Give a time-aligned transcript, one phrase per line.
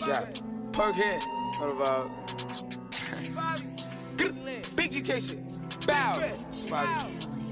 [0.00, 0.40] Shot.
[0.72, 1.22] Perk hit.
[1.58, 2.10] What about?
[4.74, 5.86] Big GK shit.
[5.86, 6.32] Bow.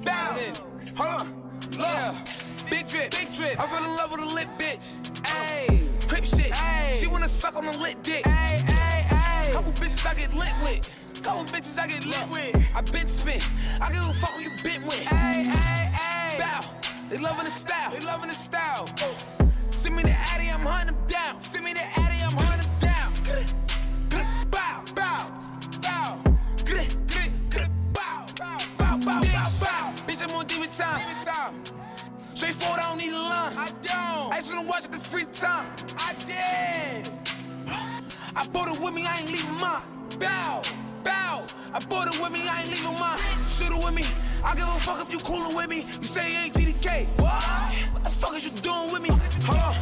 [0.02, 0.36] Bow.
[0.96, 1.26] Hold on.
[1.76, 2.14] Look.
[2.70, 3.10] Big drip.
[3.10, 3.60] Big drip.
[3.60, 4.94] I fell in love with a lit bitch.
[5.24, 6.08] Ayy.
[6.08, 6.52] Crip shit.
[6.52, 6.94] Ayy.
[6.94, 8.24] She wanna suck on the lit dick.
[8.24, 9.52] Ayy, ayy, ayy.
[9.52, 10.90] Couple bitches I get lit with.
[11.22, 12.56] Couple bitches I get lit with.
[12.74, 13.46] I been spit.
[13.78, 15.04] I give a fuck who you been with.
[15.04, 16.38] Ayy, ayy, ayy.
[16.38, 16.60] Bow.
[17.10, 17.90] They loving the style.
[17.90, 18.88] They loving the style.
[19.02, 19.47] Oh.
[19.88, 21.40] Send me the Addy, I'm hunting them down.
[21.40, 23.10] Send me the Addy, I'm hunting down.
[24.50, 25.30] Bow, bow,
[25.80, 26.20] bow.
[26.20, 26.20] Bow,
[27.54, 29.20] bow, bow, bow, bow.
[29.62, 29.92] Bow.
[30.06, 30.44] Bitch, I'm on.
[30.44, 31.00] Demon time.
[32.34, 33.56] Straightforward, I don't need a line.
[33.56, 34.30] I don't.
[34.30, 35.64] I just wanna watch it the free time.
[35.96, 37.10] I did.
[38.36, 39.80] I bought it with me, I ain't leaving mine.
[40.20, 40.60] Bow,
[41.02, 41.46] bow.
[41.72, 43.37] I bought it with me, I ain't leaving mine.
[44.48, 45.84] I give a fuck if you coolin' with me.
[46.00, 47.06] You say you ain't GDK.
[47.20, 47.42] What?
[47.92, 49.10] What the fuck is you doing with me?
[49.44, 49.74] Hold on.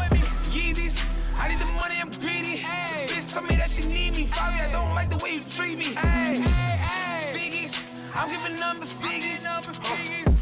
[0.51, 0.99] Yeezys.
[1.39, 2.65] I need the money, I'm greedy.
[2.67, 3.07] Ay.
[3.07, 4.27] Bitch told me that she need me.
[4.27, 5.95] Fabi, I don't like the way you treat me.
[5.97, 6.43] Ay.
[6.43, 7.33] Ay.
[7.33, 7.81] Figgies.
[8.13, 9.47] I'm giving number figures.
[9.47, 9.63] Uh,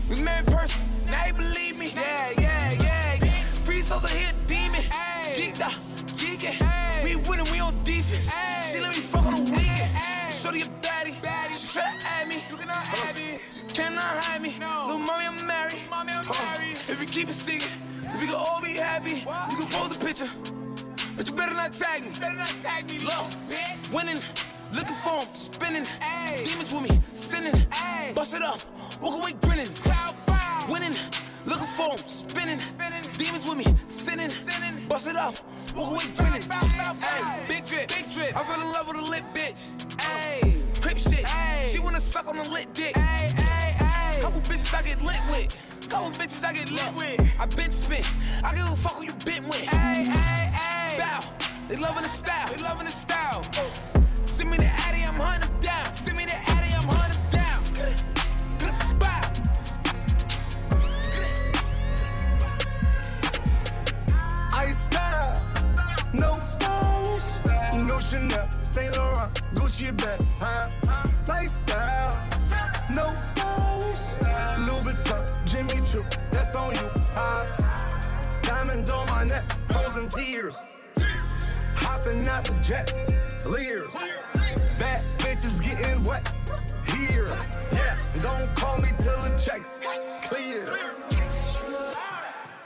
[0.09, 1.93] we met in person, now he believe me.
[1.95, 3.25] Yeah, yeah, yeah.
[3.25, 3.45] yeah.
[3.67, 4.81] Free souls are here, demon.
[5.37, 5.73] Geeked up,
[6.17, 6.57] geeking.
[7.05, 8.33] We winning, we on defense.
[8.73, 8.94] She let
[13.75, 14.55] cannot hide me.
[14.87, 15.81] Little mommy, I'm married.
[15.91, 16.79] Mommy, I'm married.
[16.89, 17.71] If you keep it secret,
[18.21, 19.27] we can all be happy.
[19.51, 20.31] You can post a picture,
[21.17, 22.11] but you better not tag me.
[22.21, 23.27] Better not tag me, low.
[23.93, 24.21] Winning.
[24.73, 25.87] Looking for him, spinning.
[26.01, 26.43] Ay.
[26.45, 27.67] Demons with me, sinning.
[27.73, 28.13] Ay.
[28.15, 28.61] Bust it up,
[29.01, 29.69] walk away grinning.
[29.83, 30.67] Crowd bow.
[30.69, 30.95] Winning.
[31.47, 32.59] Looking for him, spinning.
[32.59, 33.03] spinning.
[33.13, 34.31] Demons with me, sinning.
[34.31, 34.87] sinning.
[34.89, 35.35] Bust it up,
[35.77, 36.43] walk away grinning.
[36.51, 37.41] Ay.
[37.49, 38.37] Big drip, big drip.
[38.37, 39.69] I fell in love with a lit bitch.
[40.01, 40.57] Ay.
[40.81, 41.25] Crip shit.
[41.33, 41.65] Ay.
[41.65, 42.97] She wanna suck on the lit dick.
[42.97, 43.24] Ay, ay, ay.
[43.24, 43.24] Couple
[44.75, 45.89] bitches I get lit with.
[45.89, 47.21] Couple bitches I get lit with.
[47.39, 48.09] I been spit.
[48.43, 49.67] I give a fuck who you been with.
[49.73, 50.99] Ay, ay, ay.
[50.99, 51.21] Bow.
[51.69, 52.49] They loving the style.
[52.55, 53.43] They loving the style.
[54.25, 55.93] Send me the Addy, I'm hunting them down.
[55.93, 57.63] Send me the Addy, I'm hunting them down.
[58.99, 59.21] Bow.
[64.53, 65.43] I style,
[66.13, 67.35] no stylish,
[67.75, 70.84] no Chanel, Saint Laurent, Gucci bag, huh?
[79.95, 80.57] Frozen tears,
[81.77, 82.93] hopping out the jet,
[83.47, 83.93] leers,
[84.77, 86.33] bad bitches getting wet.
[86.89, 87.29] Here,
[87.71, 89.79] yes, don't call me till the checks
[90.25, 90.67] clear.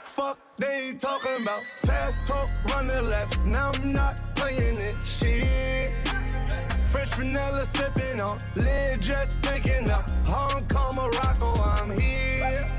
[0.03, 3.37] Fuck, they talking about fast talk, running laps.
[3.45, 4.95] Now I'm not playing it.
[5.05, 5.93] Shit.
[6.89, 10.09] Fresh vanilla sipping on, lid just picking up.
[10.25, 12.71] Hong Kong, Morocco, I'm here.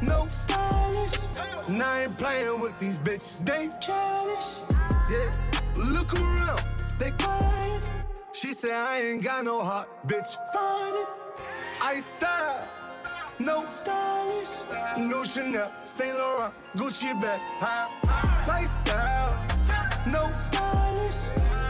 [0.00, 0.77] No stylish.
[1.68, 3.44] Now I ain't playing with these bitches.
[3.44, 4.58] They childish.
[5.10, 5.32] Yeah.
[5.76, 6.64] Look around,
[6.98, 7.88] they quiet.
[8.32, 10.36] She said I ain't got no heart, bitch.
[10.52, 11.08] Find it.
[11.80, 12.68] I style.
[13.40, 14.58] No stylish,
[14.98, 17.86] no Chanel, Saint Laurent, Gucci bag, huh?
[18.48, 19.46] Lifestyle,
[20.08, 21.22] no stylish,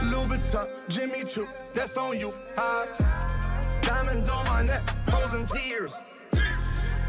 [0.05, 2.87] Louis Vuitton, Jimmy Choo, that's on you, huh?
[3.83, 5.93] Diamonds on my neck, frozen tears,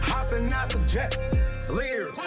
[0.02, 1.18] hopping out the jet,
[1.70, 2.19] leers,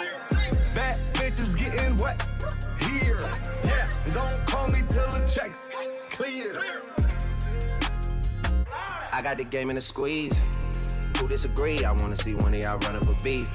[9.23, 10.43] got the game in a squeeze.
[11.17, 11.83] Who disagree?
[11.85, 13.49] I wanna see one of y'all run up a beat.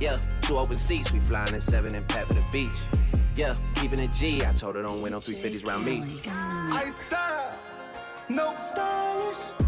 [0.00, 2.76] Yeah, two open seats, we flying in seven and pat for the beach.
[3.34, 4.44] Yeah, keeping it G.
[4.44, 6.20] I told her don't win no 350s round me.
[6.26, 7.58] I style,
[8.28, 9.67] no stylish.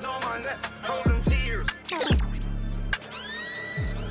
[0.00, 1.68] Diamonds on my neck, frozen tears.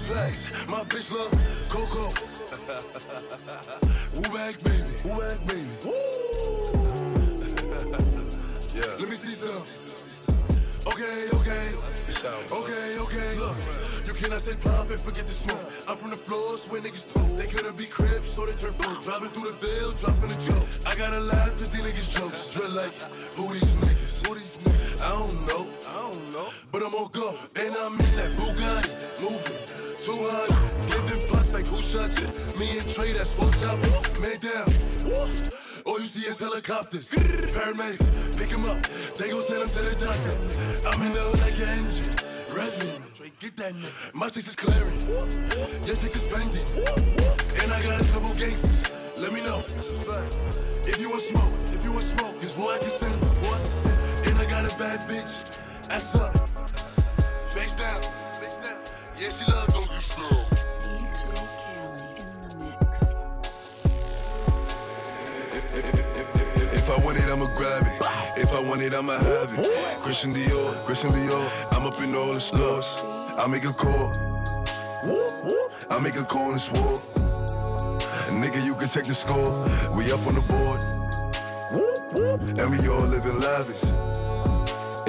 [0.06, 1.32] Flex, my bitch love
[1.70, 2.14] Coco.
[4.16, 4.94] Woo back, baby.
[5.04, 5.68] Woo back, baby.
[5.84, 5.94] Woo.
[8.76, 8.96] yeah.
[9.00, 9.64] Let me see some.
[10.86, 11.74] Okay, okay.
[12.52, 13.40] Okay, okay.
[13.40, 13.58] Look,
[14.06, 15.60] you cannot say pop and forget the smoke.
[15.88, 17.38] I'm from the floors where niggas told.
[17.38, 19.04] They couldn't be cribs, so they turn folk.
[19.04, 20.68] Driving through the veil, dropping a joke.
[20.86, 22.54] I gotta laugh cause these niggas jokes.
[22.54, 22.94] Drill like,
[23.36, 23.76] who these
[25.04, 25.68] I don't know.
[25.86, 26.50] I don't know.
[26.72, 27.36] But I'm on go.
[27.58, 29.60] And I'm in that Bugatti, moving
[30.00, 30.88] 200.
[30.88, 32.28] Giving pucks like who shot you?
[32.58, 34.02] Me and Trey, that's four choppers.
[34.22, 34.72] Man down.
[35.86, 37.12] All you see is helicopters.
[37.12, 38.82] Paramedics, pick him up.
[39.18, 40.88] They gon' send him to the doctor.
[40.88, 42.16] I'm in the hood like an engine.
[42.56, 43.14] Revving.
[43.40, 44.14] Get that nigga.
[44.14, 45.00] My chicks is clearing.
[45.86, 46.64] Your chicks is spending.
[47.62, 48.90] And I got a couple gangsters.
[49.18, 49.60] Let me know.
[49.68, 50.88] That's fact.
[50.88, 53.38] If you want smoke, if you want smoke, cause boy, I can send them.
[53.44, 53.93] I can send them.
[54.54, 55.34] Got a bad bitch.
[55.90, 56.34] Ass up.
[57.54, 58.02] Face down.
[58.40, 58.82] Face down.
[59.18, 60.06] Yeah, she love the mix.
[66.80, 67.98] If I want it, I'ma grab it.
[68.44, 70.00] If I want it, I'ma have it.
[70.00, 71.46] Christian Dior, Christian Dior.
[71.74, 72.98] I'm up in all the stores.
[73.42, 74.12] I make a call.
[75.90, 76.98] I make a call and swore.
[78.42, 79.52] Nigga, you can check the score.
[79.96, 80.82] We up on the board.
[82.60, 84.03] And we all living lavish.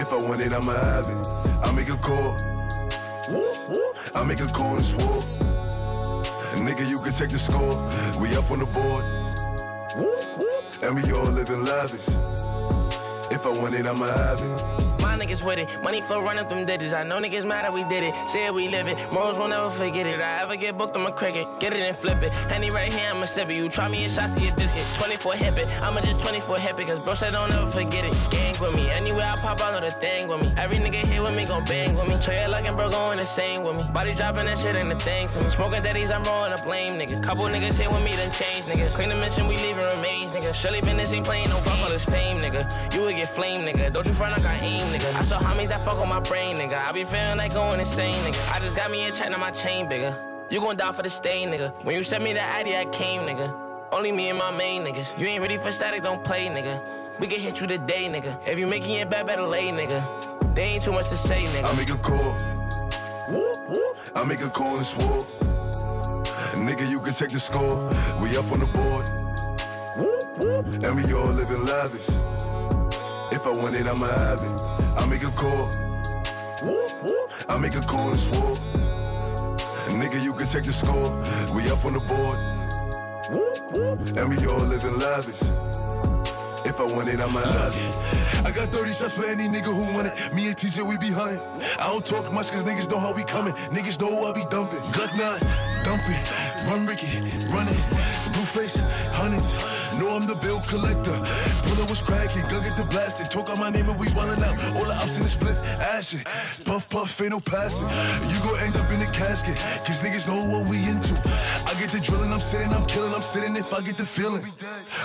[0.04, 1.28] If I want it, I'ma have it.
[1.64, 2.36] I make a call.
[4.14, 5.22] I make a call and swore.
[6.56, 7.80] Nigga, you can check the score.
[8.20, 9.08] We up on the board.
[10.82, 12.06] And we all living lavish.
[13.44, 14.84] If I want it, I'ma have it.
[15.02, 16.94] My niggas with it, money flow running them digits.
[16.94, 18.14] I know niggas mad that we did it.
[18.30, 18.96] Say we live it.
[19.12, 20.18] Morals will never forget it.
[20.18, 21.46] I ever get booked, I'm a cricket.
[21.60, 22.32] Get it and flip it.
[22.50, 23.56] Henny right here, I'ma sip it.
[23.58, 24.82] You try me in shots, see a biscuit.
[24.98, 25.68] 24 hip it.
[25.82, 26.86] I'ma just 24 hip it.
[26.86, 28.16] Cause bro said don't ever forget it.
[28.30, 28.88] Gang with me.
[28.90, 30.50] Anywhere I pop, I know the thing with me.
[30.56, 32.18] Every nigga here with me gon' bang with me.
[32.22, 33.84] Trey it like bro going insane with me.
[33.92, 35.50] Body dropping that shit ain't the thing to me.
[35.50, 37.22] Smoking daddies, I'm rolling up blame niggas.
[37.22, 38.94] Couple niggas here with me, then change niggas.
[38.94, 40.54] Clean the mission, we leaving remains, nigga.
[40.54, 42.64] Surely business ain't playing no fuck all this fame, nigga.
[42.94, 43.92] You would get flame, nigga.
[43.92, 45.14] Don't you front, I got aim, nigga.
[45.16, 46.88] I saw homies that fuck on my brain, nigga.
[46.88, 48.54] I be feeling like going insane, nigga.
[48.54, 50.16] I just got me a check, now my chain bigger.
[50.50, 51.84] You gon' die for the stain, nigga.
[51.84, 53.52] When you sent me the ID, I came, nigga.
[53.92, 55.18] Only me and my main niggas.
[55.18, 56.80] You ain't ready for static, don't play, nigga.
[57.18, 58.38] We can hit you today, nigga.
[58.46, 60.54] If you making it bad, better lay, nigga.
[60.54, 61.72] They ain't too much to say, nigga.
[61.72, 62.36] I make a call.
[64.14, 65.22] I make a call and swore.
[66.54, 67.88] Nigga, you can check the score.
[68.20, 69.10] We up on the board.
[70.84, 72.08] And we all living lavish.
[73.46, 74.62] If I want it, I'ma have it.
[74.96, 75.68] I make a call.
[77.46, 78.54] I make a call and swore.
[80.00, 81.12] Nigga, you can check the score.
[81.54, 82.40] We up on the board.
[84.16, 85.42] And we all living lavish.
[86.64, 88.46] If I want it, I'ma have it.
[88.46, 90.34] I got 30 shots for any nigga who want it.
[90.34, 91.42] Me and TJ, we behind.
[91.78, 93.52] I don't talk much cause niggas know how we coming.
[93.68, 94.80] Niggas know I be dumping.
[94.88, 96.70] Glock 9, dumping.
[96.70, 97.20] Run Ricky,
[97.52, 97.76] running.
[98.32, 98.80] Blue face,
[99.12, 99.83] hundreds.
[99.98, 101.14] Know I'm the bill collector.
[101.62, 103.26] Puller was cracking, gun get the blasting.
[103.28, 104.58] Talk on my name and we wildin' out.
[104.76, 106.24] All the ups in the split, ashin'.
[106.64, 107.88] Puff, puff, ain't no passing.
[108.30, 109.56] You gon' end up in a casket.
[109.86, 111.14] Cause niggas know what we into.
[111.66, 114.42] I get the drilling, I'm sitting, I'm killin', I'm sitting if I get the feeling.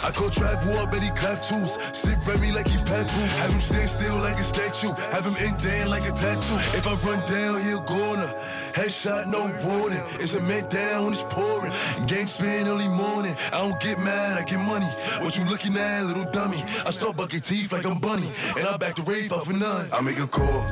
[0.03, 1.77] I call Trav War, bet he clap tools.
[1.93, 3.39] Sit Remy like he papoose.
[3.39, 4.93] Have him stand still like a statue.
[5.13, 6.57] Have him indent like a tattoo.
[6.73, 8.29] If I run down, he'll corner.
[8.79, 10.01] Headshot, no warning.
[10.21, 11.73] It's a man down when it's pouring.
[12.07, 13.35] Gang spin early morning.
[13.47, 14.85] I don't get mad, I get money.
[15.19, 16.63] What you looking at, little dummy?
[16.85, 18.31] I start bucking teeth like I'm bunny.
[18.57, 19.89] And I back the rave off for none.
[19.91, 20.65] I make a call.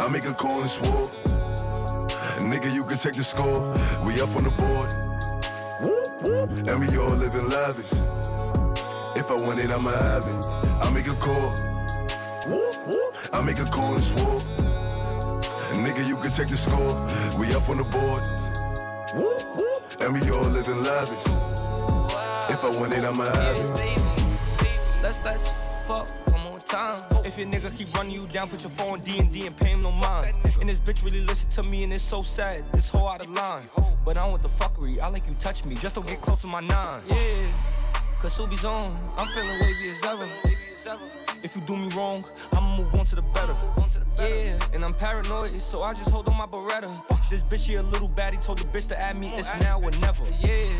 [0.00, 1.06] I make a call and swore.
[2.50, 3.72] Nigga, you can check the score.
[4.04, 4.90] We up on the board.
[6.68, 7.92] And we all living lavish.
[9.14, 10.46] If I want it, I'ma have it.
[10.82, 11.54] I make a call.
[13.32, 14.53] I make a call and swore.
[15.82, 16.94] Nigga, you can check the score.
[17.38, 18.26] We up on the board.
[20.00, 21.26] And we all living lavish.
[22.50, 23.76] If I want it, I'ma have it.
[23.76, 24.00] baby.
[25.02, 25.48] Let's let's
[25.86, 27.00] fuck one more time.
[27.24, 29.68] If your nigga keep running you down, put your phone D and D and pay
[29.68, 30.34] him no mind.
[30.60, 32.64] And this bitch really listen to me, and it's so sad.
[32.72, 33.64] This whole out of line.
[34.04, 35.00] But I don't want the fuckery.
[35.00, 37.00] I like you touch me, just don't get close to my nine.
[37.08, 37.16] Yeah,
[38.20, 38.96] cause Subi's on.
[39.16, 41.23] I'm feeling wavy as ever.
[41.44, 43.54] If you do me wrong, I'ma move on to the better.
[44.18, 46.88] Yeah, and I'm paranoid, so I just hold on my Beretta.
[47.28, 49.90] This bitch here a little baddie, told the bitch to add me, it's now or
[50.00, 50.24] never.
[50.40, 50.72] Yeah.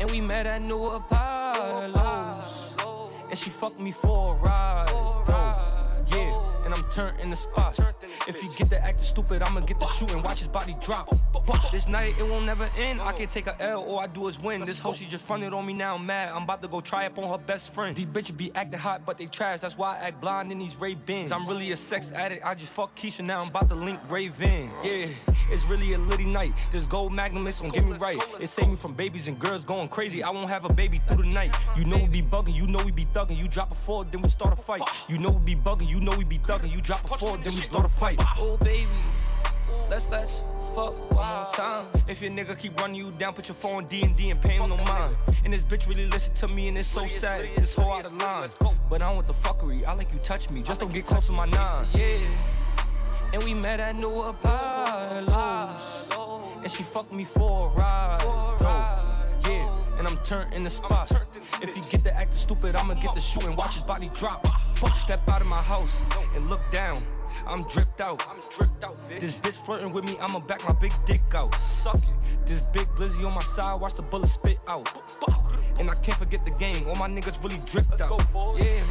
[0.00, 2.74] And we met at New Apollo's.
[3.30, 4.88] And she fucked me for a ride,
[5.26, 5.54] bro.
[6.18, 7.78] Yeah, and I'm turned in the spot.
[8.28, 10.22] If you get the acting stupid, I'ma get the shooting.
[10.22, 11.08] Watch his body drop.
[11.72, 13.00] This night it won't never end.
[13.00, 14.60] I can't take a L, all I do is win.
[14.60, 15.96] This hoe she just fronted on me now.
[15.96, 16.32] I'm mad.
[16.32, 17.96] I'm about to go try up on her best friend.
[17.96, 19.60] These bitches be acting hot, but they trash.
[19.60, 21.32] That's why I act blind in these Ray Bans.
[21.32, 22.44] I'm really a sex addict.
[22.44, 23.42] I just fuck Keisha now.
[23.42, 24.70] I'm about to link Raven.
[24.84, 25.08] Yeah.
[25.50, 26.52] It's really a litty night.
[26.70, 28.18] This gold magnum it's gonna get me right.
[28.40, 30.22] It saved me from babies and girls going crazy.
[30.22, 31.54] I won't have a baby through the night.
[31.76, 33.36] You know we be bugging, you know we be thugging.
[33.36, 34.82] You drop a four, then we start a fight.
[35.08, 36.72] You know we be bugging, you know we be thugging.
[36.72, 38.18] You drop a four, then we start a fight.
[38.38, 38.86] Oh baby,
[39.90, 40.42] let's let's
[40.74, 41.86] fuck one more time.
[42.08, 44.54] If your nigga keep running you down, put your phone D and D and pay
[44.56, 45.16] him no mind.
[45.44, 47.48] And this bitch really listen to me, and it's so sad.
[47.56, 48.48] This whole out of line.
[48.88, 49.84] But I don't want the fuckery.
[49.84, 51.86] I like you touch me, just don't get close to my nine.
[51.94, 52.18] Yeah.
[53.34, 55.31] And we met at New Apollo's.
[56.72, 58.20] She fucked me for a ride.
[59.44, 61.10] Yeah, and I'm turned in the spot.
[61.60, 63.54] If you get the acting stupid, I'ma get the shooting.
[63.56, 64.46] Watch his body drop.
[64.78, 66.96] Fuck, step out of my house and look down.
[67.46, 68.24] I'm dripped out.
[68.28, 69.20] I'm dripped out, bitch.
[69.20, 71.54] This bitch flirting with me, I'ma back my big dick out.
[71.56, 72.46] Suck it.
[72.46, 74.88] This big blizzy on my side, watch the bullet spit out.
[75.78, 78.22] And I can't forget the game, all my niggas really dripped out.
[78.58, 78.82] Yeah,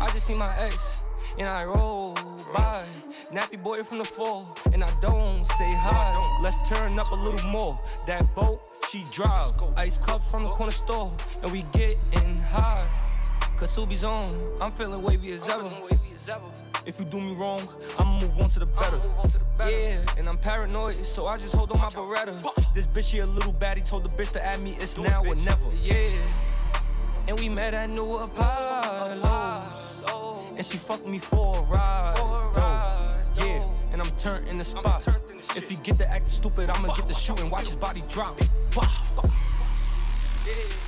[0.00, 1.02] I just see my ex,
[1.38, 2.14] and I roll
[2.54, 2.86] by.
[3.32, 6.38] Nappy boy from the fall, and I don't say hi.
[6.42, 7.80] Let's turn up a little more.
[8.06, 9.52] That boat, she drive.
[9.74, 12.86] Ice cups from the corner store, and we getting high.
[13.56, 14.28] Cause Subi's on,
[14.60, 15.70] I'm feeling wavy as ever.
[16.84, 17.62] If you do me wrong,
[17.98, 19.00] I'ma move on to the better.
[19.60, 22.34] Yeah, and I'm paranoid, so I just hold on my beretta.
[22.74, 25.36] This bitch here a little baddie told the bitch to add me, it's now or
[25.36, 25.70] never.
[25.82, 26.10] Yeah,
[27.28, 29.22] and we met at New Apollo's.
[30.54, 32.15] And she fucked me for a ride.
[34.16, 35.06] Yeah, turned in the spot.
[35.56, 37.50] If you get the acting stupid, I'ma get the shooting.
[37.50, 38.38] Watch his body drop.
[40.44, 40.85] DJ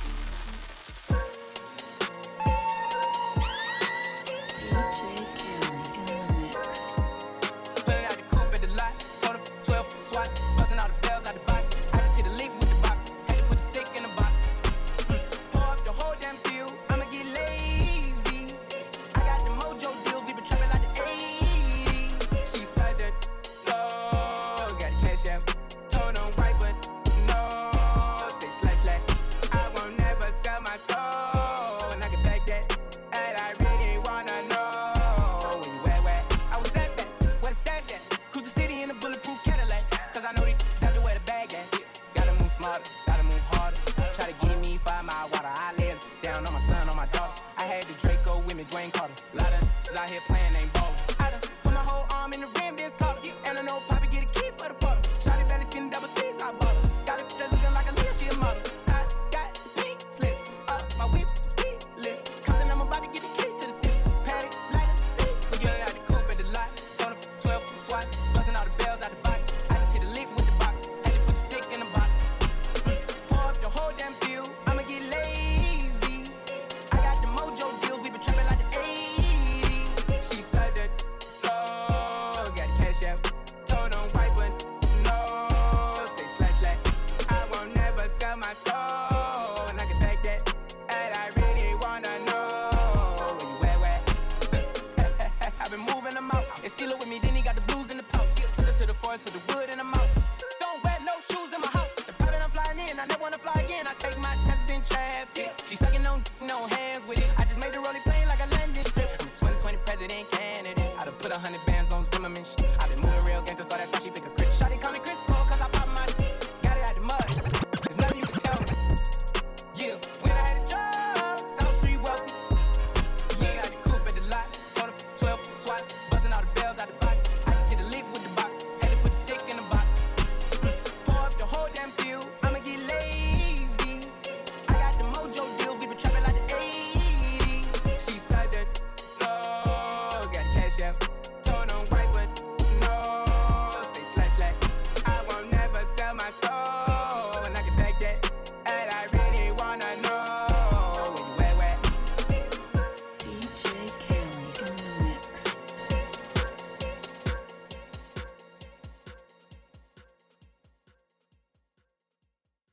[112.19, 112.78] firmament.